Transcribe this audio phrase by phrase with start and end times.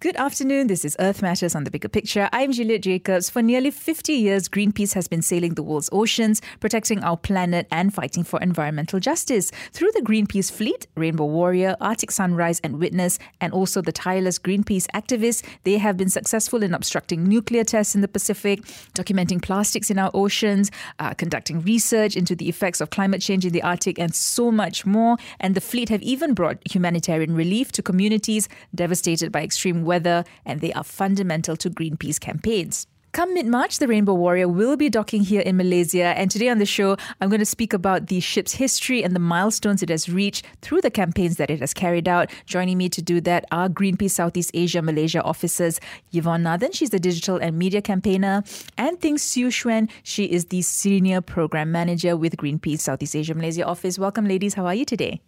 [0.00, 0.66] Good afternoon.
[0.66, 2.28] This is Earth Matters on the Bigger Picture.
[2.30, 3.30] I'm Juliet Jacobs.
[3.30, 7.94] For nearly 50 years, Greenpeace has been sailing the world's oceans, protecting our planet and
[7.94, 9.50] fighting for environmental justice.
[9.72, 14.86] Through the Greenpeace fleet, Rainbow Warrior, Arctic Sunrise, and Witness, and also the tireless Greenpeace
[14.88, 18.60] activists, they have been successful in obstructing nuclear tests in the Pacific,
[18.94, 23.54] documenting plastics in our oceans, uh, conducting research into the effects of climate change in
[23.54, 25.16] the Arctic, and so much more.
[25.40, 30.24] And the fleet have even brought humanitarian relief to communities devastated by extreme weather weather,
[30.44, 32.86] and they are fundamental to Greenpeace campaigns.
[33.14, 36.18] Come mid March, the Rainbow Warrior will be docking here in Malaysia.
[36.18, 39.20] And today on the show, I'm going to speak about the ship's history and the
[39.20, 42.32] milestones it has reached through the campaigns that it has carried out.
[42.44, 45.78] Joining me to do that are Greenpeace Southeast Asia Malaysia officers
[46.12, 48.42] Yvonne Nathan, she's the digital and media campaigner,
[48.76, 53.64] and Ting Siu Xuan, she is the senior program manager with Greenpeace Southeast Asia Malaysia
[53.64, 53.96] office.
[53.96, 54.54] Welcome, ladies.
[54.54, 55.20] How are you today?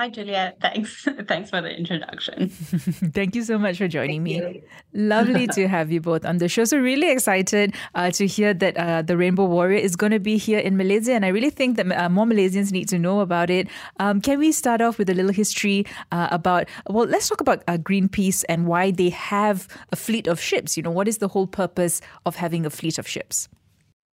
[0.00, 0.56] Hi, Juliet.
[0.62, 1.06] Thanks.
[1.28, 2.48] Thanks for the introduction.
[3.12, 4.54] Thank you so much for joining Thank me.
[4.54, 4.62] You.
[4.94, 6.64] Lovely to have you both on the show.
[6.64, 10.38] So, really excited uh, to hear that uh, the Rainbow Warrior is going to be
[10.38, 11.12] here in Malaysia.
[11.12, 13.68] And I really think that uh, more Malaysians need to know about it.
[13.98, 17.62] Um, can we start off with a little history uh, about, well, let's talk about
[17.68, 20.78] uh, Greenpeace and why they have a fleet of ships.
[20.78, 23.50] You know, what is the whole purpose of having a fleet of ships?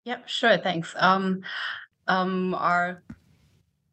[0.05, 0.59] Yep, sure.
[0.59, 0.97] Thanks.
[0.99, 1.43] Um,
[2.09, 3.05] um, our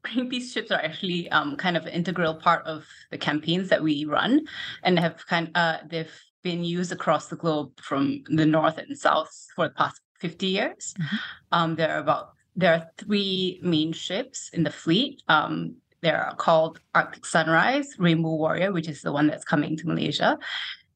[0.06, 4.06] Greenpeace ships are actually um, kind of an integral part of the campaigns that we
[4.06, 4.46] run,
[4.84, 9.48] and have kind uh, they've been used across the globe from the north and south
[9.56, 10.94] for the past 50 years.
[11.00, 11.16] Mm-hmm.
[11.52, 15.24] Um, there are about there are three main ships in the fleet.
[15.28, 20.38] Um, they're called Arctic Sunrise, Rainbow Warrior, which is the one that's coming to Malaysia,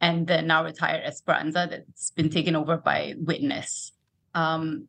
[0.01, 3.93] and the now retired Esperanza that's been taken over by Witness.
[4.35, 4.87] Um,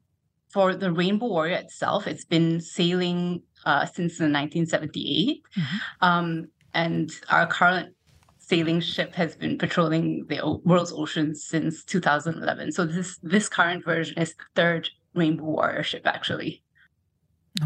[0.49, 5.43] for the Rainbow Warrior itself, it's been sailing uh, since 1978.
[5.57, 5.77] Mm-hmm.
[6.01, 7.95] Um, and our current
[8.39, 12.73] sailing ship has been patrolling the world's oceans since 2011.
[12.73, 16.63] So this this current version is the third Rainbow Warrior ship, actually.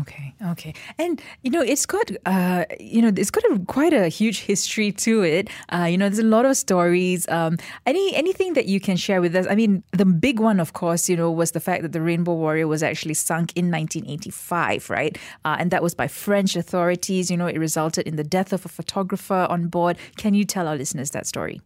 [0.00, 4.08] Okay, okay, and you know it's got uh, you know it's got a, quite a
[4.08, 5.50] huge history to it.
[5.70, 7.28] Uh, you know, there's a lot of stories.
[7.28, 9.47] Um, any anything that you can share with us?
[9.50, 12.32] I mean, the big one, of course, you know, was the fact that the Rainbow
[12.32, 15.19] Warrior was actually sunk in 1985, right?
[15.44, 17.31] Uh, and that was by French authorities.
[17.31, 19.98] You know, it resulted in the death of a photographer on board.
[20.16, 21.60] Can you tell our listeners that story?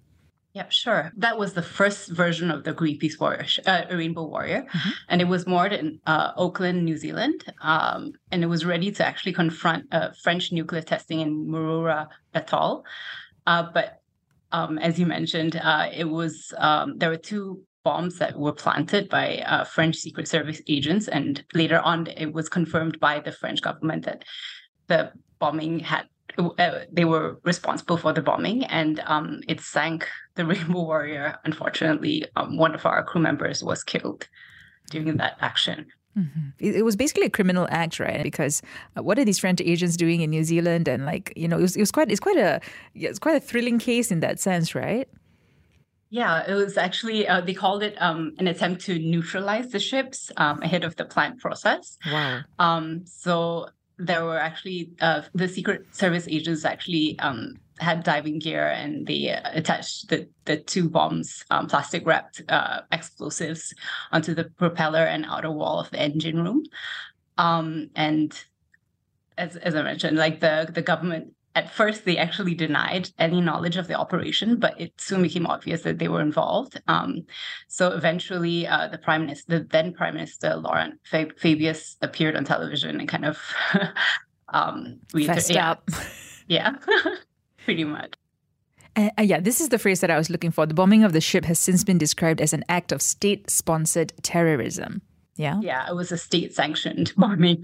[0.56, 1.12] Yep, sure.
[1.18, 4.90] That was the first version of the Greenpeace Warrior, uh, Rainbow Warrior, mm-hmm.
[5.10, 9.06] and it was moored in uh, Auckland, New Zealand, um, and it was ready to
[9.06, 12.86] actually confront uh, French nuclear testing in Mururoa Atoll.
[13.46, 14.00] Uh, but
[14.50, 19.10] um, as you mentioned, uh, it was um, there were two bombs that were planted
[19.10, 23.60] by uh, French Secret Service agents, and later on, it was confirmed by the French
[23.60, 24.24] government that
[24.86, 26.06] the bombing had
[26.38, 31.38] uh, they were responsible for the bombing, and um, it sank the Rainbow Warrior.
[31.44, 34.28] Unfortunately, um, one of our crew members was killed
[34.90, 35.86] during that action.
[36.16, 36.48] Mm-hmm.
[36.58, 38.22] It, was basically a criminal act, right?
[38.22, 38.62] Because
[38.96, 40.88] uh, what are these French agents doing in New Zealand?
[40.88, 42.60] And like, you know, it was, it was quite it's quite a
[42.94, 45.08] it's quite a thrilling case in that sense, right?
[46.08, 50.30] Yeah, it was actually uh, they called it um, an attempt to neutralize the ships
[50.38, 51.98] um, ahead of the planned process.
[52.10, 52.40] Wow.
[52.58, 53.68] Um, so
[53.98, 59.30] there were actually uh, the Secret Service agents actually um, had diving gear and they
[59.30, 63.74] uh, attached the, the two bombs, um, plastic wrapped uh, explosives,
[64.12, 66.62] onto the propeller and outer wall of the engine room.
[67.38, 68.38] Um, and
[69.36, 73.78] as, as I mentioned, like the, the government at first they actually denied any knowledge
[73.78, 76.80] of the operation, but it soon became obvious that they were involved.
[76.86, 77.24] Um,
[77.66, 83.00] so eventually, uh, the prime minister, the then prime minister Laurent Fabius, appeared on television
[83.00, 83.38] and kind of
[84.50, 85.90] um, yeah, up.
[86.46, 86.74] Yeah,
[87.66, 88.14] pretty much.
[88.94, 90.64] Uh, yeah, this is the phrase that I was looking for.
[90.64, 95.02] The bombing of the ship has since been described as an act of state-sponsored terrorism.
[95.34, 95.60] Yeah.
[95.60, 97.62] Yeah, it was a state-sanctioned bombing,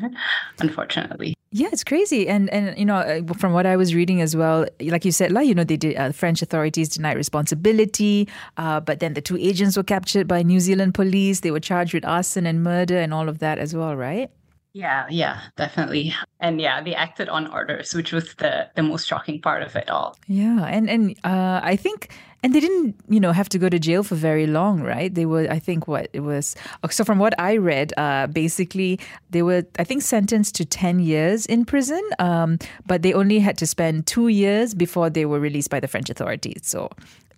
[0.59, 1.35] unfortunately.
[1.55, 4.66] Yeah, it's crazy, and and you know, uh, from what I was reading as well,
[4.81, 5.97] like you said, like you know, they did.
[5.97, 8.27] Uh, French authorities denied responsibility,
[8.57, 11.41] uh, but then the two agents were captured by New Zealand police.
[11.41, 14.31] They were charged with arson and murder and all of that as well, right?
[14.74, 16.15] Yeah, yeah, definitely.
[16.41, 19.91] And yeah, they acted on orders, which was the the most shocking part of it
[19.91, 20.16] all.
[20.27, 22.09] Yeah, and and uh, I think
[22.42, 25.15] and they didn't, you know, have to go to jail for very long, right?
[25.15, 26.57] They were, I think, what it was.
[26.83, 28.98] Oh, so from what I read, uh, basically
[29.30, 33.57] they were, I think, sentenced to ten years in prison, um, but they only had
[33.59, 36.63] to spend two years before they were released by the French authorities.
[36.65, 36.91] So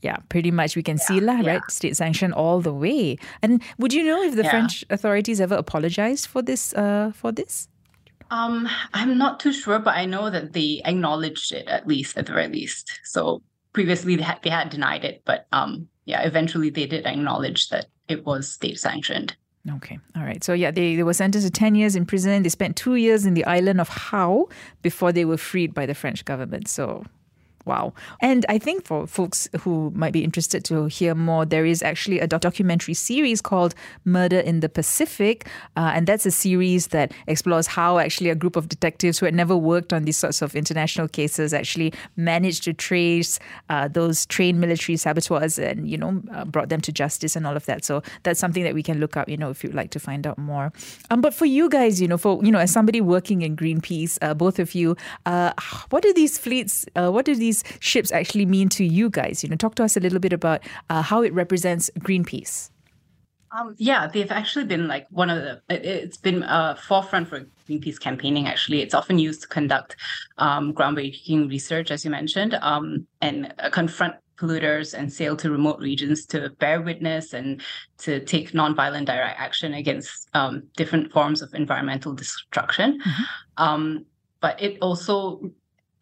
[0.04, 1.52] yeah, pretty much we can yeah, see lah, yeah.
[1.54, 1.62] right?
[1.70, 3.16] State sanction all the way.
[3.42, 4.50] And would you know if the yeah.
[4.50, 6.74] French authorities ever apologized for this?
[6.74, 7.68] Uh, for this?
[8.30, 12.26] Um, I'm not too sure, but I know that they acknowledged it at least, at
[12.26, 13.00] the very least.
[13.04, 13.42] So
[13.72, 17.86] previously they had, they had denied it, but um, yeah, eventually they did acknowledge that
[18.08, 19.36] it was state sanctioned.
[19.76, 19.98] Okay.
[20.14, 20.44] All right.
[20.44, 22.42] So, yeah, they, they were sentenced to 10 years in prison.
[22.42, 24.48] They spent two years in the island of Hao
[24.82, 26.68] before they were freed by the French government.
[26.68, 27.04] So,
[27.64, 27.94] Wow.
[28.20, 32.20] And I think for folks who might be interested to hear more, there is actually
[32.20, 33.74] a documentary series called
[34.04, 35.48] Murder in the Pacific.
[35.76, 39.34] Uh, and that's a series that explores how actually a group of detectives who had
[39.34, 43.38] never worked on these sorts of international cases actually managed to trace
[43.70, 47.56] uh, those trained military saboteurs and, you know, uh, brought them to justice and all
[47.56, 47.84] of that.
[47.84, 50.26] So that's something that we can look up, you know, if you'd like to find
[50.26, 50.72] out more.
[51.10, 54.18] Um, but for you guys, you know, for, you know, as somebody working in Greenpeace,
[54.20, 55.52] uh, both of you, uh,
[55.90, 59.42] what do these fleets, uh, what do these these ships actually mean to you guys?
[59.42, 62.70] You know, talk to us a little bit about uh, how it represents Greenpeace.
[63.56, 65.62] Um, yeah, they've actually been like one of the.
[65.68, 68.48] It, has been a forefront for Greenpeace campaigning.
[68.48, 69.96] Actually, it's often used to conduct
[70.38, 75.78] um, groundbreaking research, as you mentioned, um, and uh, confront polluters and sail to remote
[75.78, 77.62] regions to bear witness and
[77.98, 82.98] to take nonviolent direct action against um, different forms of environmental destruction.
[82.98, 83.22] Mm-hmm.
[83.56, 84.04] Um,
[84.40, 85.40] but it also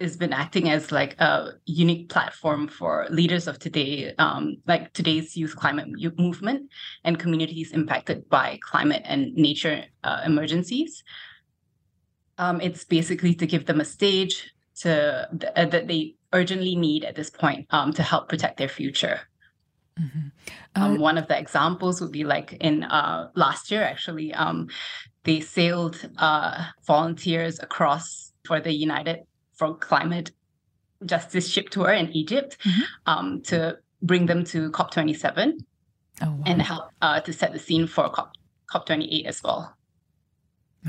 [0.02, 5.36] has been acting as like a unique platform for leaders of today, um, like today's
[5.36, 5.88] youth climate
[6.18, 6.70] movement
[7.04, 11.02] and communities impacted by climate and nature uh, emergencies.
[12.38, 17.14] Um, it's basically to give them a stage to uh, that they urgently need at
[17.14, 19.20] this point um, to help protect their future.
[20.00, 20.28] Mm-hmm.
[20.74, 24.68] Um, uh, one of the examples would be like in uh, last year, actually, um,
[25.24, 29.20] they sailed uh, volunteers across for the United
[29.62, 30.32] for climate
[31.06, 32.82] justice ship tour in Egypt mm-hmm.
[33.06, 35.60] um, to bring them to COP27
[36.22, 36.42] oh, wow.
[36.46, 38.32] and help uh, to set the scene for COP,
[38.72, 39.76] COP28 as well.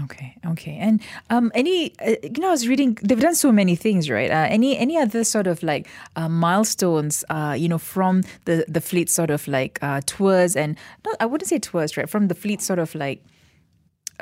[0.05, 0.99] Okay, okay, and
[1.29, 4.31] um, any uh, you know, I was reading they've done so many things, right?
[4.31, 8.81] Uh, any any other sort of like uh, milestones, uh, you know, from the the
[8.81, 12.09] fleet sort of like uh, tours and not, I wouldn't say tours, right?
[12.09, 13.23] From the fleet sort of like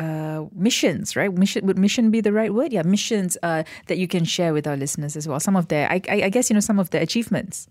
[0.01, 1.31] uh, missions, right?
[1.31, 2.73] Mission would mission be the right word?
[2.73, 5.39] Yeah, missions uh, that you can share with our listeners as well.
[5.39, 7.67] Some of their, I, I, I guess you know, some of the achievements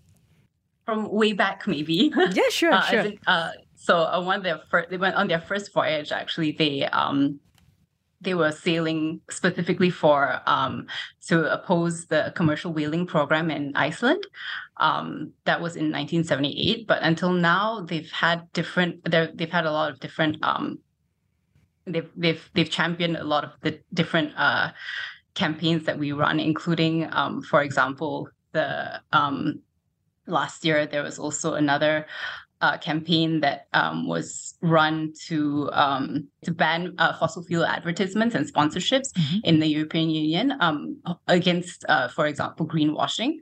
[0.85, 2.13] from way back, maybe.
[2.33, 3.11] Yeah, sure, uh, sure.
[3.27, 6.11] uh, so uh, one of their first, they went on their first voyage.
[6.11, 7.39] Actually, they um,
[8.19, 10.87] they were sailing specifically for um,
[11.27, 14.25] to oppose the commercial whaling program in Iceland.
[14.77, 19.09] Um, that was in 1978, but until now, they've had different.
[19.09, 20.79] They've had a lot of different um,
[21.85, 24.71] they've they've they've championed a lot of the different uh,
[25.33, 29.61] campaigns that we run, including, um, for example, the um,
[30.27, 32.05] last year there was also another
[32.61, 38.51] uh, campaign that um, was run to um, to ban uh, fossil fuel advertisements and
[38.51, 39.39] sponsorships mm-hmm.
[39.43, 43.37] in the European Union um, against, uh, for example, greenwashing.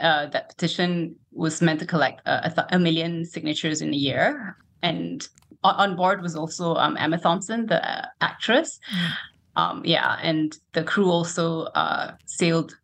[0.00, 3.96] Uh, that petition was meant to collect a, a, th- a, million signatures in a
[3.96, 5.28] year, and
[5.64, 8.78] on board was also um, Emma Thompson, the actress.
[8.94, 9.10] Mm.
[9.56, 12.76] Um, yeah, and the crew also uh, sailed,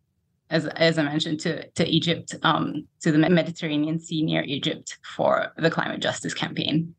[0.49, 5.51] as as I mentioned, to to Egypt, um, to the Mediterranean Sea near Egypt for
[5.57, 6.95] the climate justice campaign.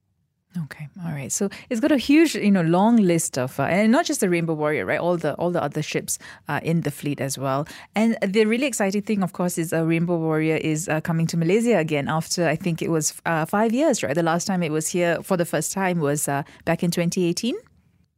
[0.64, 1.32] Okay, all right.
[1.32, 4.28] So it's got a huge, you know, long list of, uh, and not just the
[4.28, 5.00] Rainbow Warrior, right?
[5.00, 6.18] All the all the other ships
[6.48, 7.66] uh, in the fleet as well.
[7.94, 11.38] And the really exciting thing, of course, is uh, Rainbow Warrior is uh, coming to
[11.38, 14.14] Malaysia again after I think it was uh, five years, right?
[14.14, 17.56] The last time it was here for the first time was uh, back in 2018.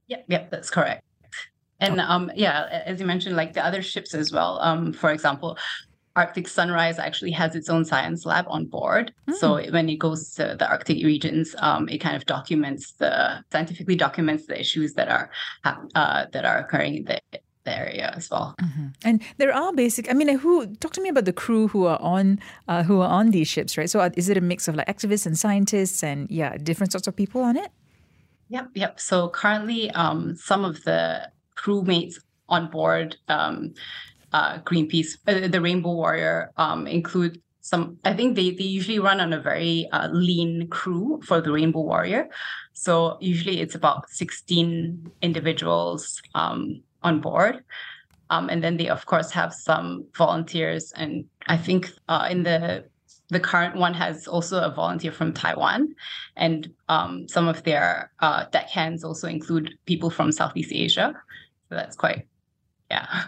[0.09, 1.05] Yep, yep, that's correct.
[1.79, 2.05] And oh.
[2.05, 4.59] um, yeah, as you mentioned, like the other ships as well.
[4.61, 5.57] Um, for example,
[6.17, 9.13] Arctic Sunrise actually has its own science lab on board.
[9.29, 9.35] Mm.
[9.35, 13.97] So when it goes to the Arctic regions, um, it kind of documents the scientifically
[13.97, 15.31] documents the issues that are
[15.65, 17.21] uh, that are occurring in the,
[17.65, 18.55] the area as well.
[18.63, 18.87] Mm-hmm.
[19.05, 20.09] And there are basic.
[20.09, 23.09] I mean, who talk to me about the crew who are on uh, who are
[23.09, 23.91] on these ships, right?
[23.91, 27.09] So uh, is it a mix of like activists and scientists and yeah, different sorts
[27.09, 27.73] of people on it?
[28.51, 29.01] Yep, yep.
[29.01, 33.17] So currently, um, some of the crewmates on board.
[33.29, 33.75] Um,
[34.35, 37.97] uh, Greenpeace, uh, the Rainbow Warrior um, include some.
[38.05, 41.81] I think they they usually run on a very uh, lean crew for the Rainbow
[41.81, 42.29] Warrior,
[42.73, 47.65] so usually it's about sixteen individuals um, on board.
[48.31, 52.83] Um, and then they of course have some volunteers and i think uh, in the
[53.29, 55.95] the current one has also a volunteer from taiwan
[56.37, 61.15] and um, some of their uh, deckhands also include people from southeast asia
[61.69, 62.27] so that's quite
[62.91, 63.25] yeah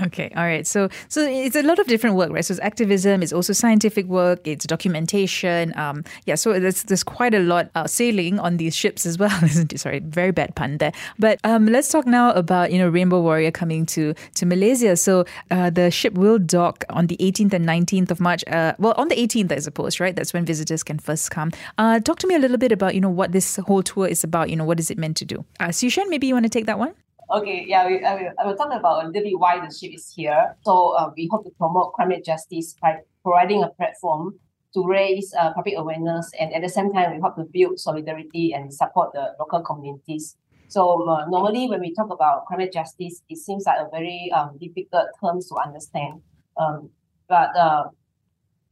[0.00, 0.66] Okay, all right.
[0.66, 2.44] So, so it's a lot of different work, right?
[2.44, 5.76] So it's activism, it's also scientific work, it's documentation.
[5.76, 9.32] Um, yeah, so there's there's quite a lot uh, sailing on these ships as well,
[9.44, 9.80] isn't it?
[9.80, 10.92] Sorry, very bad pun there.
[11.18, 14.96] But um, let's talk now about you know Rainbow Warrior coming to to Malaysia.
[14.96, 18.44] So uh, the ship will dock on the 18th and 19th of March.
[18.46, 20.14] Uh, well, on the 18th, I suppose, right?
[20.14, 21.50] That's when visitors can first come.
[21.76, 24.22] Uh, talk to me a little bit about you know what this whole tour is
[24.22, 24.50] about.
[24.50, 25.44] You know, what is it meant to do?
[25.58, 26.94] Uh, Siu Xuan, maybe you want to take that one.
[27.30, 29.92] Okay, yeah, we, I, will, I will talk about a little bit why the ship
[29.94, 30.56] is here.
[30.64, 34.38] So uh, we hope to promote climate justice by providing a platform
[34.74, 38.52] to raise uh, public awareness and at the same time we hope to build solidarity
[38.54, 40.36] and support the local communities.
[40.68, 44.58] So uh, normally when we talk about climate justice, it seems like a very um,
[44.58, 46.20] difficult term to understand.
[46.56, 46.90] Um,
[47.28, 47.84] but uh,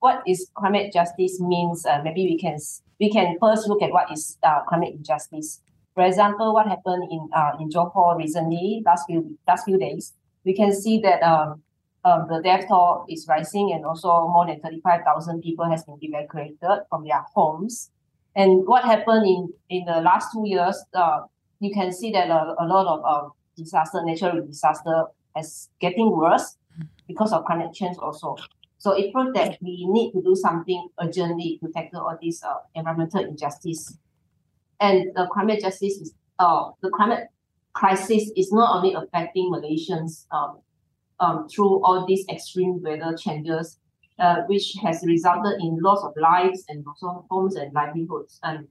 [0.01, 2.59] what is climate justice means, uh, maybe we can
[3.01, 5.61] we can first look at what is uh, climate injustice.
[5.97, 10.13] For example, what happened in uh, in Johor recently, last few last few days,
[10.45, 11.63] we can see that um,
[12.05, 15.85] um, the death toll is rising, and also more than thirty five thousand people has
[15.85, 17.91] been evacuated from their homes.
[18.37, 21.21] And what happened in in the last two years, uh,
[21.61, 25.05] you can see that a, a lot of um, disaster, natural disaster,
[25.41, 26.59] is getting worse
[27.09, 28.37] because of climate change also.
[28.77, 32.61] So it proves that we need to do something urgently to tackle all these uh,
[32.75, 33.97] environmental injustice
[34.81, 37.29] and the climate justice is uh, the climate
[37.73, 40.59] crisis is not only affecting Malaysians um,
[41.21, 43.79] um, through all these extreme weather changes,
[44.19, 48.41] uh, which has resulted in loss of lives and also homes and livelihoods.
[48.43, 48.67] And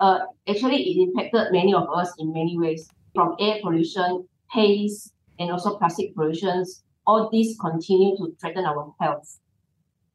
[0.00, 5.50] uh, actually, it impacted many of us in many ways, from air pollution, haze, and
[5.50, 6.82] also plastic pollutions.
[7.06, 9.38] All these continue to threaten our health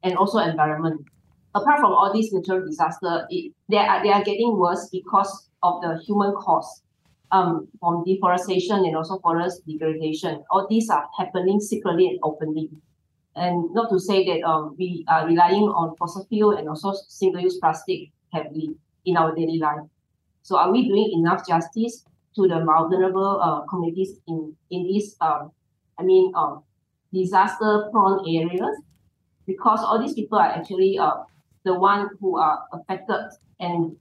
[0.02, 1.06] and also environment
[1.54, 5.80] apart from all these natural disaster, it, they are they are getting worse because of
[5.82, 6.82] the human cause,
[7.32, 10.44] um, from deforestation and also forest degradation.
[10.50, 12.70] All these are happening secretly and openly.
[13.34, 17.58] And not to say that um, we are relying on fossil fuel and also single-use
[17.58, 18.74] plastic heavily
[19.06, 19.80] in our daily life.
[20.42, 22.04] So are we doing enough justice
[22.36, 25.50] to the vulnerable uh, communities in in these um,
[25.98, 26.62] I mean um,
[27.12, 28.76] disaster prone areas?
[29.46, 31.24] Because all these people are actually uh,
[31.64, 33.96] the one who are affected and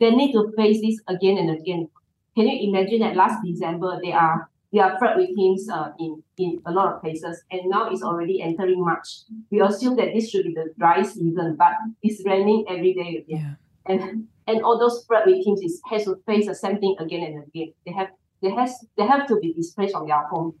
[0.00, 1.88] they need to face this again and again.
[2.36, 6.60] Can you imagine that last December they are they are flood victims uh, in, in
[6.66, 9.06] a lot of places and now it's already entering March.
[9.50, 11.72] We assume that this should be the dry season, but
[12.02, 13.24] it's raining every day again.
[13.26, 13.54] Yeah.
[13.86, 17.44] And and all those flood victims is has to face the same thing again and
[17.46, 17.72] again.
[17.86, 18.08] They have
[18.42, 20.54] they has they have to be displaced from their home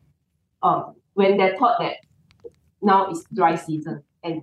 [0.62, 1.96] uh, when they're taught that
[2.82, 4.42] now it's dry season and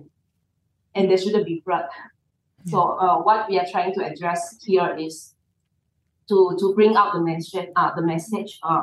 [0.94, 1.84] and there shouldn't be blood.
[2.66, 5.34] So uh, what we are trying to address here is
[6.28, 8.82] to, to bring out the message, uh, the message uh,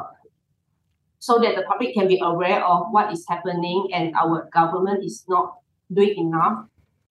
[1.19, 5.23] so that the public can be aware of what is happening and our government is
[5.27, 5.55] not
[5.91, 6.65] doing enough.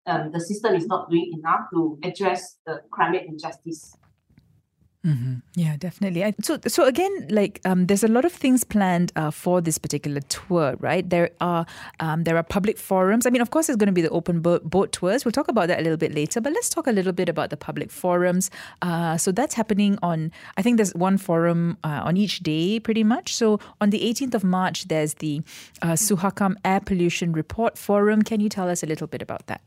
[0.08, 3.96] Um, the system is not doing enough to address the climate injustice.
[5.06, 5.36] Mm-hmm.
[5.54, 6.24] Yeah, definitely.
[6.24, 9.78] I, so, so again, like, um, there's a lot of things planned uh, for this
[9.78, 11.08] particular tour, right?
[11.08, 11.68] There are,
[12.00, 13.28] um, there are public forums.
[13.28, 15.24] I mean, of course, there's going to be the open boat, boat tours.
[15.24, 16.42] We'll talk about that a little bit later.
[16.42, 18.50] But let's talk a little bit about the public forums.
[18.82, 20.32] Uh, so that's happening on.
[20.58, 23.36] I think there's one forum uh, on each day, pretty much.
[23.36, 25.42] So on the 18th of March, there's the
[25.84, 28.24] uh, Suhakam Air Pollution Report Forum.
[28.24, 29.62] Can you tell us a little bit about that?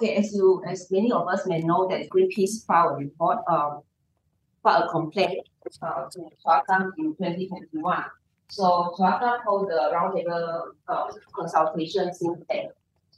[0.00, 3.38] Okay, as you, as many of us may know, that Greenpeace filed a report.
[3.46, 3.82] Um,
[4.62, 5.48] filed a complaint
[5.82, 8.04] uh, to Suhakam in 2021.
[8.48, 12.68] So Suhakam held the roundtable uh, consultation since then.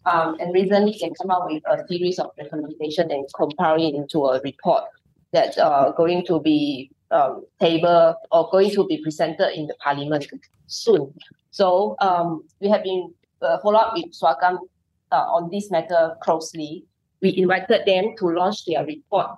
[0.04, 4.25] Um, and recently they come out with a series of recommendations and compile it into
[4.26, 4.84] a report
[5.32, 10.26] that's uh, going to be um, table or going to be presented in the parliament
[10.66, 11.14] soon.
[11.50, 14.58] So um, we have been uh, follow up with Suhakam
[15.12, 16.84] uh, on this matter closely.
[17.20, 19.30] We invited them to launch their report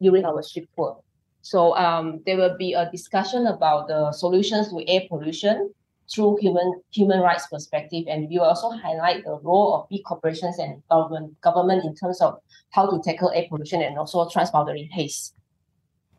[0.00, 1.03] during our ship tour.
[1.44, 5.74] So um, there will be a discussion about the solutions to air pollution
[6.10, 10.58] through human human rights perspective, and we will also highlight the role of big corporations
[10.58, 12.38] and government government in terms of
[12.70, 15.34] how to tackle air pollution and also transboundary haze.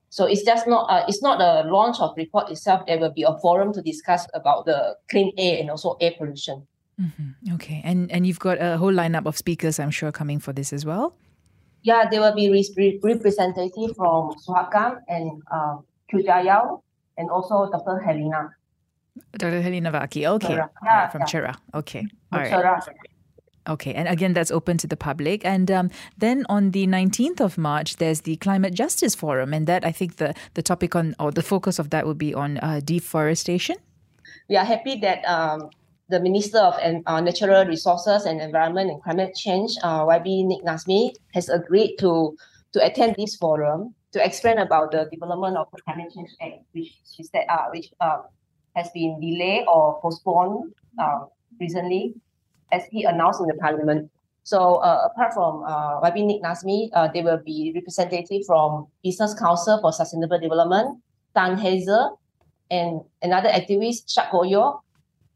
[0.10, 2.86] So it's just not uh, it's not a launch of report itself.
[2.86, 6.68] There will be a forum to discuss about the clean air and also air pollution.
[7.02, 7.56] Mm-hmm.
[7.56, 10.72] Okay, and and you've got a whole lineup of speakers, I'm sure, coming for this
[10.72, 11.16] as well.
[11.86, 15.42] Yeah, there will be re- representative from Suhakam and
[16.12, 16.82] Kujayao
[17.18, 18.02] and also Dr.
[18.02, 18.50] Helena.
[19.38, 19.62] Dr.
[19.62, 20.58] Helena Varkkey, okay.
[20.84, 21.28] Yeah, from yeah.
[21.28, 21.56] Chera.
[21.76, 22.04] Okay.
[22.32, 22.52] All right.
[22.52, 22.82] Chera.
[23.68, 25.44] Okay, and again, that's open to the public.
[25.44, 29.54] And um, then on the 19th of March, there's the Climate Justice Forum.
[29.54, 32.34] And that, I think, the, the topic on, or the focus of that would be
[32.34, 33.78] on uh, deforestation.
[34.50, 35.70] We are happy that um,
[36.10, 41.14] the Minister of uh, Natural Resources and Environment and Climate Change, uh, YB Nik Nazmi,
[41.34, 42.36] has agreed to
[42.74, 46.92] to attend this forum to explain about the development of the Climate Change Act, which
[47.10, 48.22] she said, uh, which uh,
[48.76, 51.26] has been delayed or postponed uh,
[51.60, 52.14] recently,
[52.72, 54.12] as he announced in the Parliament.
[54.44, 59.34] So uh, apart from uh, YB Nik Nazmi, uh, there will be representative from Business
[59.34, 61.02] Council for Sustainable Development,
[61.34, 62.20] Tan Hazel,
[62.70, 64.82] and another activist, Shak Goyo,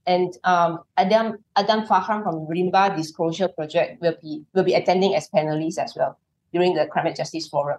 [0.09, 5.29] and um, Adam Adam Farhan from Rimba Disclosure Project will be will be attending as
[5.29, 6.17] panelists as well
[6.51, 7.77] during the Climate Justice Forum.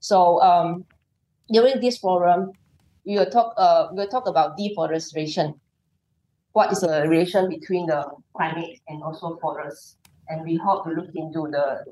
[0.00, 0.84] So um,
[1.50, 2.52] during this forum,
[3.06, 5.54] we will talk uh, we'll talk about deforestation.
[6.52, 8.04] What is the relation between the
[8.36, 9.96] climate and also forests?
[10.28, 11.84] And we hope to look into the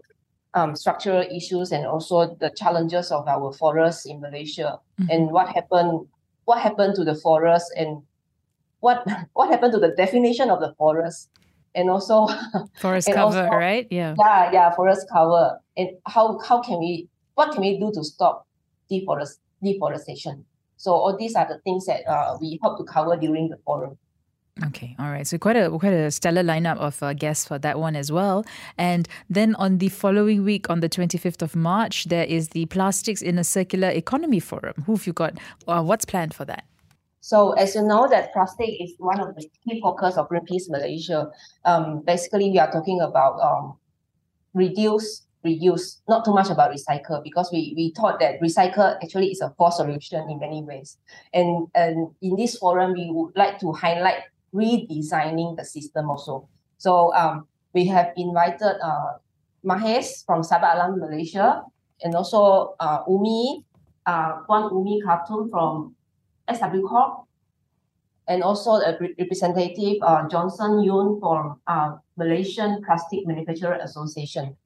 [0.53, 5.09] um, structural issues and also the challenges of our forests in Malaysia mm-hmm.
[5.11, 6.05] and what happened
[6.45, 8.03] what happened to the forest and
[8.81, 11.29] what what happened to the definition of the forest
[11.75, 12.27] and also
[12.81, 17.09] forest and cover also, right yeah yeah yeah forest cover and how how can we
[17.35, 18.47] what can we do to stop
[18.91, 20.45] deforest, deforestation
[20.77, 23.97] so all these are the things that uh, we hope to cover during the forum
[24.67, 25.27] Okay, all right.
[25.27, 28.45] So quite a quite a stellar lineup of uh, guests for that one as well.
[28.77, 32.67] And then on the following week, on the twenty fifth of March, there is the
[32.67, 34.85] Plastics in a Circular Economy Forum.
[34.87, 35.39] Who have you got?
[35.67, 36.65] Uh, what's planned for that?
[37.21, 41.31] So as you know, that plastic is one of the key focus of Greenpeace Malaysia.
[41.65, 43.77] Um, basically, we are talking about um,
[44.55, 49.43] reduce, reuse, not too much about recycle because we, we thought that recycle actually is
[49.43, 50.97] a poor solution in many ways.
[51.35, 54.25] And, and in this forum, we would like to highlight
[54.55, 56.49] redesigning the system also.
[56.79, 59.19] So um, we have invited uh,
[59.63, 61.63] Mahes from Sahabat Alam Malaysia
[62.03, 63.65] and also uh, Umi,
[64.07, 65.95] uh, Umi Khatun from
[66.55, 67.27] SW Corp,
[68.29, 74.57] and also a representative uh, Johnson Yoon from uh, Malaysian Plastic Manufacturer Association.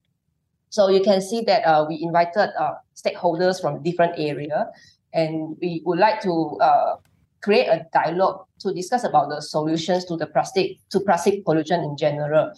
[0.69, 4.71] So you can see that uh, we invited uh, stakeholders from different area,
[5.12, 6.97] and we would like to uh,
[7.43, 11.97] create a dialogue to discuss about the solutions to the plastic to plastic pollution in
[11.97, 12.53] general.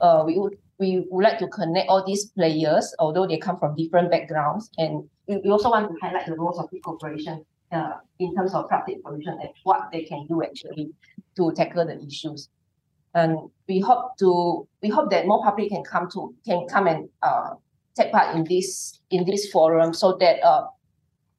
[0.00, 3.74] Uh, we would we would like to connect all these players, although they come from
[3.74, 8.34] different backgrounds, and we also want to highlight the roles of the corporation uh, in
[8.34, 10.90] terms of plastic pollution and what they can do actually
[11.36, 12.48] to tackle the issues.
[13.14, 17.08] And we hope to we hope that more public can come to can come and
[17.22, 17.50] uh,
[17.94, 20.66] take part in this in this forum so that uh,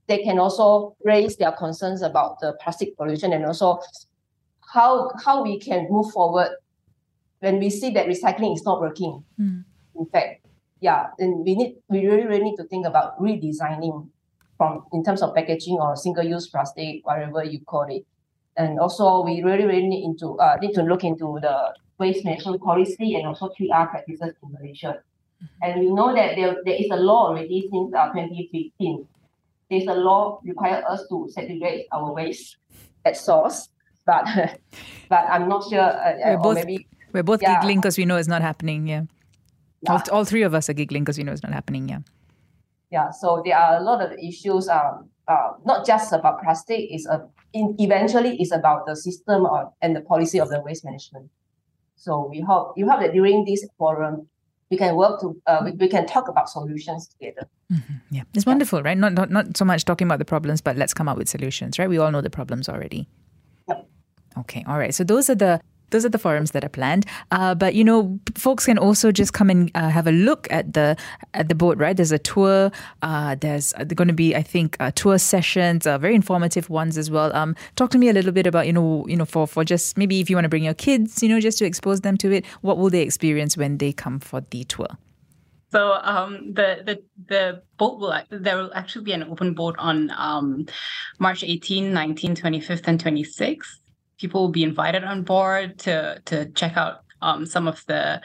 [0.08, 3.80] they can also raise their concerns about the plastic pollution and also
[4.74, 6.50] how how we can move forward
[7.40, 9.24] when we see that recycling is not working.
[9.40, 9.64] Mm.
[9.96, 10.46] In fact,
[10.80, 14.10] yeah, and we need we really really need to think about redesigning
[14.64, 18.06] from in terms of packaging or single-use plastic, whatever you call it.
[18.56, 22.62] And also, we really, really need into uh, need to look into the waste management
[22.62, 25.02] policy and also 3R practices in Malaysia.
[25.42, 25.64] Mm-hmm.
[25.64, 29.08] And we know that there, there is a law already since uh, 2015.
[29.70, 32.58] There's a law require us to segregate our waste
[33.06, 33.70] at source,
[34.06, 34.24] but
[35.10, 35.82] but I'm not sure.
[35.82, 37.56] Uh, we're both, maybe, we're both yeah.
[37.56, 38.88] giggling because we know it's not happening.
[38.88, 39.04] Yeah.
[39.82, 39.92] yeah.
[39.92, 41.90] All, all three of us are giggling because we know it's not happening.
[41.90, 42.06] Yeah
[42.94, 47.08] yeah so there are a lot of issues um uh, not just about plastic it's
[47.08, 47.18] a
[47.54, 51.30] in, eventually it's about the system or, and the policy of the waste management.
[51.96, 54.28] So we hope you hope that during this forum
[54.70, 57.48] we can work to uh, we, we can talk about solutions together.
[57.72, 57.94] Mm-hmm.
[58.12, 58.24] yeah.
[58.34, 58.98] It's wonderful right?
[58.98, 61.80] Not, not not so much talking about the problems but let's come up with solutions
[61.80, 61.88] right?
[61.88, 63.08] We all know the problems already.
[63.70, 63.88] Yep.
[64.40, 64.94] okay all right.
[64.94, 67.06] So those are the those are the forums that are planned.
[67.32, 70.74] Uh, but you know, folks can also just come and uh, have a look at
[70.74, 70.98] the
[71.34, 71.78] at the boat.
[71.78, 72.72] Right, there's a tour.
[73.02, 76.98] Uh, there's uh, going to be, I think, uh, tour sessions, uh, very informative ones
[76.98, 77.34] as well.
[77.36, 79.98] Um, talk to me a little bit about you know, you know, for for just
[79.98, 82.32] maybe if you want to bring your kids, you know, just to expose them to
[82.32, 82.46] it.
[82.62, 84.88] What will they experience when they come for the tour?
[85.72, 90.12] So um, the the the boat will there will actually be an open boat on
[90.16, 90.68] um,
[91.20, 93.83] March 18, 19, 25th, and 26th
[94.18, 98.22] people will be invited on board to to check out um, some of the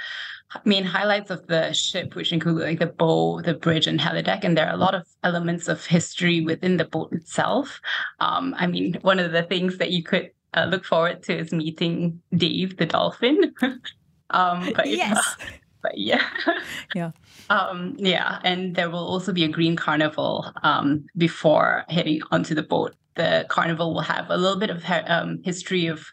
[0.65, 4.45] main highlights of the ship, which include like the bow, the bridge, and helideck.
[4.45, 7.81] And there are a lot of elements of history within the boat itself.
[8.21, 11.53] Um, I mean, one of the things that you could uh, look forward to is
[11.53, 13.55] meeting Dave the dolphin.
[14.31, 15.37] um, but, yes.
[15.83, 16.27] but yeah.
[16.95, 17.11] yeah.
[17.51, 22.63] Um, yeah, and there will also be a green carnival um, before heading onto the
[22.63, 26.07] boat the carnival will have a little bit of um, history of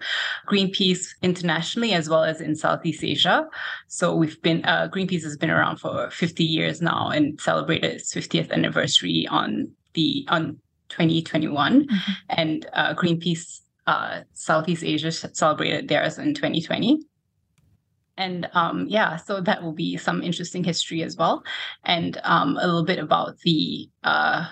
[0.47, 3.47] Greenpeace internationally as well as in Southeast Asia.
[3.87, 8.13] So we've been uh, Greenpeace has been around for 50 years now and celebrated its
[8.13, 12.11] 50th anniversary on the on 2021, mm-hmm.
[12.29, 16.99] and uh, Greenpeace uh, Southeast Asia celebrated theirs in 2020.
[18.17, 21.43] And um, yeah, so that will be some interesting history as well,
[21.83, 24.47] and um, a little bit about the uh,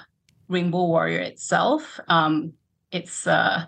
[0.47, 1.99] Rainbow Warrior itself.
[2.07, 2.53] Um,
[2.91, 3.65] it's uh,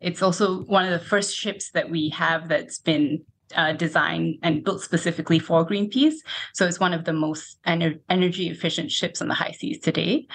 [0.00, 4.64] it's also one of the first ships that we have that's been uh, designed and
[4.64, 6.16] built specifically for Greenpeace.
[6.52, 10.26] So it's one of the most ener- energy efficient ships on the high seas today.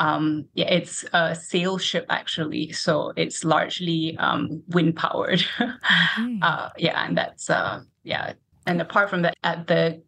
[0.00, 5.40] Um, yeah, it's a sail ship actually, so it's largely um, wind powered.
[5.58, 6.38] mm-hmm.
[6.42, 8.32] uh, yeah, and that's uh, yeah.
[8.66, 10.02] And apart from that, at the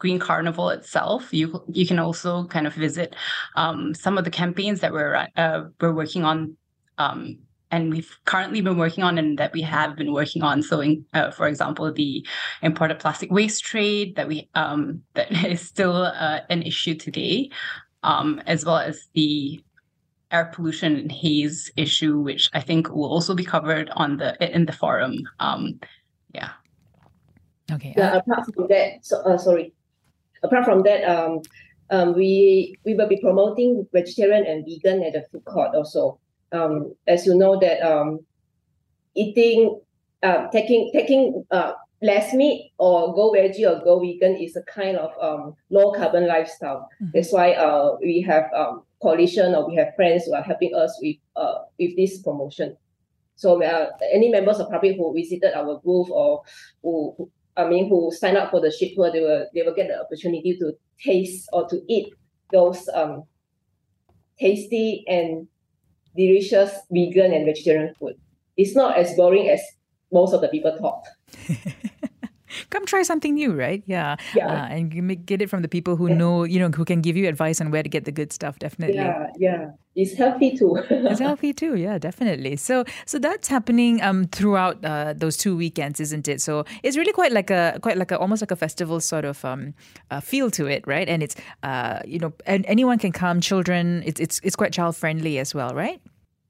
[0.00, 3.14] Green Carnival itself, you you can also kind of visit
[3.54, 6.56] um, some of the campaigns that we're uh, we're working on
[6.98, 7.38] um,
[7.70, 10.62] and we've currently been working on and that we have been working on.
[10.62, 12.26] So, in, uh, for example, the
[12.62, 17.50] imported plastic waste trade that we um, that is still uh, an issue today,
[18.02, 19.62] um, as well as the
[20.32, 24.66] air pollution and haze issue, which I think will also be covered on the in
[24.66, 25.14] the forum.
[25.38, 25.80] Um,
[26.34, 26.50] yeah.
[27.72, 27.94] Okay.
[27.96, 28.16] Yeah.
[28.16, 29.72] Apart from that, so, uh, sorry.
[30.42, 31.42] Apart from that, um,
[31.90, 36.18] um, we we will be promoting vegetarian and vegan at the food court also
[36.52, 38.20] um, as you know that um,
[39.14, 39.80] eating
[40.22, 41.72] uh, taking taking uh,
[42.02, 46.26] less meat or go veggie or go vegan is a kind of um, low carbon
[46.26, 46.88] lifestyle.
[47.02, 47.10] Mm-hmm.
[47.14, 50.98] That's why uh, we have um, coalition or we have friends who are helping us
[51.02, 52.76] with uh, with this promotion.
[53.36, 56.42] So uh, any members of public who visited our booth or
[56.82, 59.74] who, who I mean who sign up for the ship tour, they will they will
[59.74, 62.14] get the opportunity to taste or to eat
[62.52, 63.24] those um,
[64.38, 65.46] tasty and
[66.16, 68.14] delicious vegan and vegetarian food.
[68.56, 69.60] It's not as boring as
[70.12, 71.06] most of the people thought.
[72.70, 73.82] Come try something new, right?
[73.86, 74.16] Yeah.
[74.34, 74.48] Yeah.
[74.48, 76.16] Uh, and you get it from the people who yeah.
[76.16, 78.58] know, you know, who can give you advice on where to get the good stuff,
[78.58, 78.96] definitely.
[78.96, 79.70] Yeah, yeah.
[79.96, 80.76] It's healthy too.
[80.88, 82.56] it's healthy too, yeah, definitely.
[82.56, 86.40] So so that's happening um throughout uh, those two weekends, isn't it?
[86.40, 89.44] So it's really quite like a quite like a almost like a festival sort of
[89.44, 89.74] um
[90.10, 91.08] uh, feel to it, right?
[91.08, 94.96] And it's uh you know, and anyone can come, children, it's it's it's quite child
[94.96, 96.00] friendly as well, right?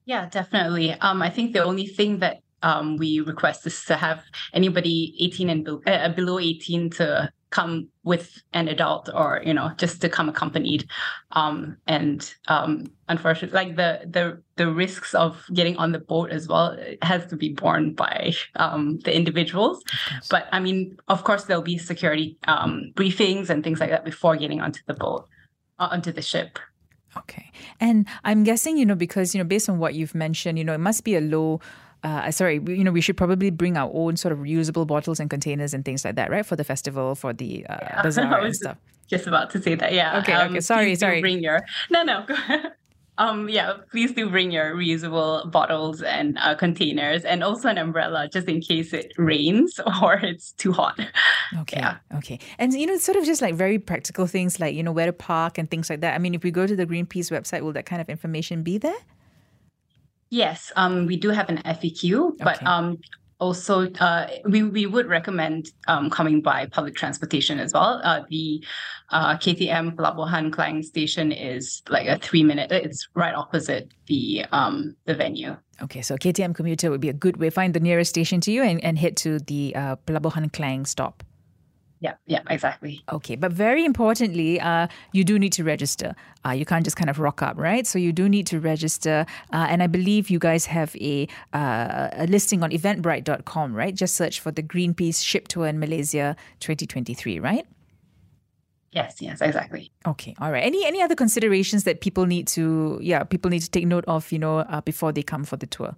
[0.05, 0.93] Yeah, definitely.
[0.95, 5.51] Um, I think the only thing that um, we request is to have anybody 18
[5.51, 10.09] and be- uh, below 18 to come with an adult or you know just to
[10.09, 10.89] come accompanied.
[11.33, 16.47] Um, and um, unfortunately like the the the risks of getting on the boat as
[16.47, 19.83] well has to be borne by um, the individuals.
[20.29, 24.37] But i mean of course there'll be security um, briefings and things like that before
[24.37, 25.29] getting onto the boat
[25.79, 26.59] uh, onto the ship.
[27.17, 27.51] Okay.
[27.81, 30.75] And I'm guessing, you know, because, you know, based on what you've mentioned, you know,
[30.75, 31.61] it must be a low
[32.03, 35.29] uh, sorry, you know, we should probably bring our own sort of reusable bottles and
[35.29, 36.47] containers and things like that, right?
[36.47, 38.03] For the festival, for the uh, yeah.
[38.03, 38.79] bazaar and stuff.
[39.09, 40.19] Just about to say that, yeah.
[40.19, 40.61] Okay, um, okay.
[40.61, 41.21] Sorry, sorry.
[41.21, 41.61] Bring your
[41.91, 42.25] no, no.
[43.19, 43.75] um, yeah.
[43.91, 48.61] Please do bring your reusable bottles and uh, containers, and also an umbrella, just in
[48.61, 50.99] case it rains or it's too hot.
[51.59, 51.97] Okay, yeah.
[52.15, 52.39] okay.
[52.59, 55.13] And you know, sort of just like very practical things, like you know, where to
[55.13, 56.15] park and things like that.
[56.15, 58.79] I mean, if we go to the Greenpeace website, will that kind of information be
[58.79, 58.97] there?
[60.31, 62.67] Yes, um, we do have an FAQ, but okay.
[62.67, 62.99] um,
[63.41, 68.01] also uh, we, we would recommend um, coming by public transportation as well.
[68.05, 68.63] Uh, the
[69.09, 72.71] uh, KTM Pelabuhan Klang station is like a three minute.
[72.71, 75.57] It's right opposite the um, the venue.
[75.83, 77.51] Okay, so KTM commuter would be a good way.
[77.51, 81.25] Find the nearest station to you and, and head to the uh, Pelabuhan Klang stop.
[82.01, 83.05] Yeah, yeah, exactly.
[83.13, 86.17] Okay, but very importantly, uh, you do need to register.
[86.47, 87.87] Uh, you can't just kind of rock up, right?
[87.87, 89.27] So you do need to register.
[89.53, 93.95] Uh, and I believe you guys have a, uh, a listing on eventbrite.com, right?
[93.95, 97.67] Just search for the Greenpeace Ship Tour in Malaysia 2023, right?
[98.93, 99.93] Yes, yes, exactly.
[100.07, 100.65] Okay, all right.
[100.65, 104.33] Any any other considerations that people need to, yeah, people need to take note of,
[104.33, 105.95] you know, uh, before they come for the tour?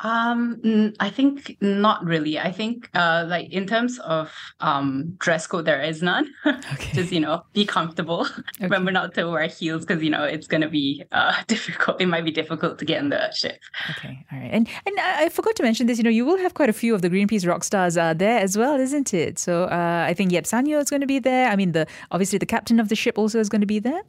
[0.00, 2.38] Um, I think not really.
[2.38, 4.30] I think uh, like in terms of
[4.60, 6.28] um dress code, there is none.
[6.46, 6.92] Okay.
[6.92, 8.26] Just you know, be comfortable.
[8.56, 8.64] Okay.
[8.64, 12.00] Remember not to wear heels because you know it's gonna be uh difficult.
[12.00, 13.58] It might be difficult to get in the ship.
[13.90, 14.50] Okay, all right.
[14.52, 15.98] And and I forgot to mention this.
[15.98, 18.38] You know, you will have quite a few of the Greenpeace rock stars uh, there
[18.38, 19.38] as well, isn't it?
[19.38, 21.48] So uh, I think Yeb Saño is going to be there.
[21.48, 24.02] I mean, the obviously the captain of the ship also is going to be there.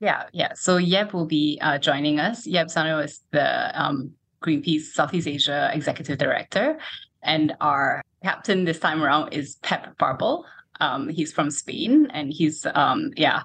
[0.00, 0.52] Yeah, yeah.
[0.54, 2.46] So Yeb will be uh, joining us.
[2.46, 4.12] Yeb Saño is the um
[4.44, 6.78] Greenpeace Southeast Asia Executive Director.
[7.22, 10.44] And our captain this time around is Pep Barbal.
[10.80, 13.42] Um, he's from Spain, and he's um, yeah,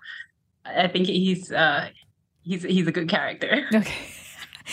[0.65, 1.89] I think he's uh,
[2.41, 3.65] he's he's a good character.
[3.73, 3.93] Okay.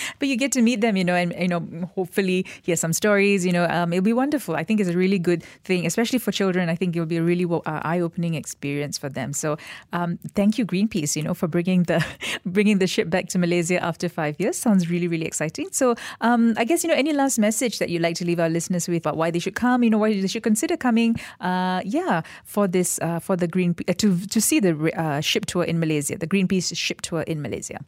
[0.18, 1.60] but you get to meet them, you know, and you know,
[1.94, 3.44] hopefully hear some stories.
[3.44, 4.56] You know, um, it'll be wonderful.
[4.56, 6.68] I think it's a really good thing, especially for children.
[6.68, 9.32] I think it'll be a really uh, eye-opening experience for them.
[9.32, 9.56] So,
[9.92, 12.04] um, thank you, Greenpeace, you know, for bringing the
[12.46, 14.56] bringing the ship back to Malaysia after five years.
[14.56, 15.68] Sounds really, really exciting.
[15.72, 18.48] So, um, I guess you know, any last message that you'd like to leave our
[18.48, 21.80] listeners with about why they should come, you know, why they should consider coming, uh,
[21.84, 25.64] yeah, for this, uh, for the Green uh, to to see the uh, ship tour
[25.64, 27.78] in Malaysia, the Greenpeace ship tour in Malaysia.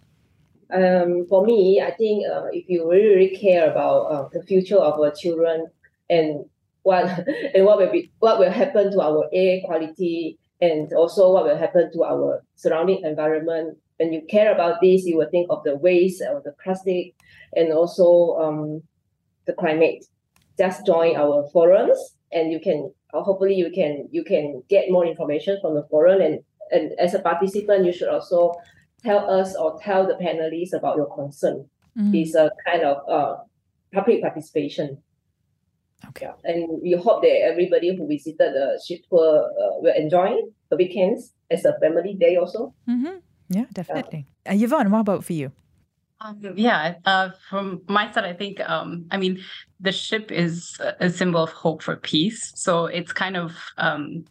[0.72, 4.76] Um, for me, I think uh, if you really, really care about uh, the future
[4.76, 5.68] of our children
[6.10, 6.44] and
[6.82, 7.04] what
[7.54, 11.56] and what will be what will happen to our air quality and also what will
[11.56, 13.78] happen to our surrounding environment.
[13.98, 17.14] When you care about this, you will think of the waste or the plastic
[17.56, 18.82] and also um,
[19.46, 20.04] the climate.
[20.56, 21.98] Just join our forums
[22.30, 26.20] and you can uh, hopefully you can you can get more information from the forum
[26.20, 28.52] and and as a participant you should also
[29.02, 31.68] tell us or tell the panelists about your concern.
[31.96, 32.14] Mm.
[32.14, 33.36] It's a kind of uh,
[33.92, 34.98] public participation.
[36.08, 36.26] Okay.
[36.26, 36.50] Yeah.
[36.50, 40.36] And we hope that everybody who visited the ship tour uh, will enjoy
[40.70, 42.74] the weekends as a family day also.
[42.88, 43.18] Mm-hmm.
[43.48, 44.26] Yeah, definitely.
[44.46, 44.52] Yeah.
[44.52, 45.50] Uh, Yvonne, what about for you?
[46.20, 49.40] Um, yeah, uh, from my side, I think, um, I mean,
[49.78, 52.52] the ship is a symbol of hope for peace.
[52.56, 54.24] So it's kind of um,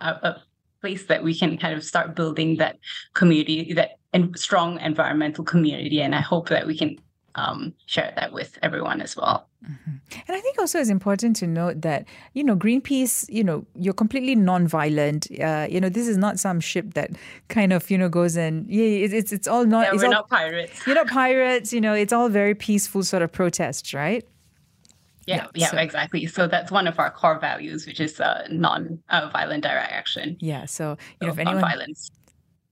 [0.00, 0.42] a, a
[0.82, 2.76] place that we can kind of start building that
[3.14, 6.00] community, that and strong environmental community.
[6.00, 6.98] And I hope that we can
[7.36, 9.46] um, share that with everyone as well.
[9.64, 9.90] Mm-hmm.
[10.26, 13.94] And I think also it's important to note that, you know, Greenpeace, you know, you're
[13.94, 15.28] completely non-violent.
[15.38, 17.10] Uh, you know, this is not some ship that
[17.48, 19.84] kind of, you know, goes and, yeah, it's, it's, it's all not...
[19.84, 20.86] Yeah, it's we're all, not pirates.
[20.86, 24.26] You're not pirates, you know, it's all very peaceful sort of protests, right?
[25.26, 25.76] Yeah, yeah, yeah so.
[25.76, 26.26] exactly.
[26.26, 30.36] So that's one of our core values, which is uh, non-violent uh, direct action.
[30.40, 32.10] Yeah, so you so know, if anyone violence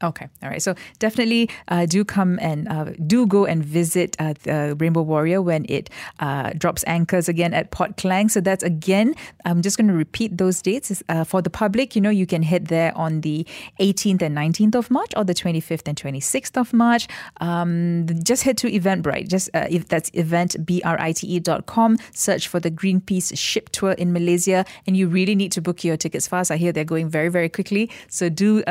[0.00, 0.62] Okay, all right.
[0.62, 5.42] So definitely uh, do come and uh, do go and visit uh, the Rainbow Warrior
[5.42, 8.28] when it uh, drops anchors again at Port Klang.
[8.28, 11.96] So that's again, I'm just going to repeat those dates uh, for the public.
[11.96, 13.44] You know, you can head there on the
[13.80, 17.08] 18th and 19th of March, or the 25th and 26th of March.
[17.40, 19.26] Um, just head to Eventbrite.
[19.26, 21.98] Just uh, if that's eventbrite.com.
[22.12, 25.96] Search for the Greenpeace ship tour in Malaysia, and you really need to book your
[25.96, 26.52] tickets fast.
[26.52, 27.90] I hear they're going very very quickly.
[28.06, 28.62] So do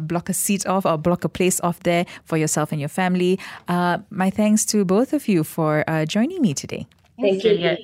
[0.00, 2.88] block a seat seat off or block a place off there for yourself and your
[2.88, 3.38] family.
[3.68, 6.86] Uh, my thanks to both of you for uh, joining me today.
[7.20, 7.76] Thank you.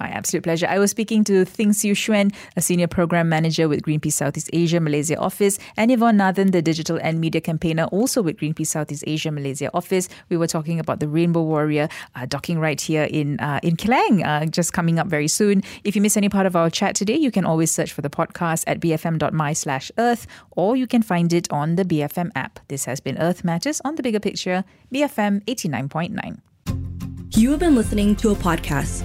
[0.00, 0.66] My absolute pleasure.
[0.66, 4.80] I was speaking to Ting Siu Xuan, a senior program manager with Greenpeace Southeast Asia
[4.80, 9.30] Malaysia office, and Yvonne Nathan, the digital and media campaigner, also with Greenpeace Southeast Asia
[9.30, 10.08] Malaysia office.
[10.30, 14.24] We were talking about the Rainbow Warrior uh, docking right here in uh, in Klang,
[14.24, 15.62] uh, just coming up very soon.
[15.84, 18.08] If you miss any part of our chat today, you can always search for the
[18.08, 22.58] podcast at bfm.my slash earth, or you can find it on the BFM app.
[22.68, 26.40] This has been Earth Matters on the Bigger Picture, BFM 89.9.
[27.36, 29.04] You have been listening to a podcast